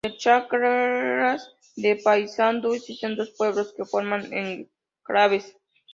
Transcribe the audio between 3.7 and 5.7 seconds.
que forman enclaves.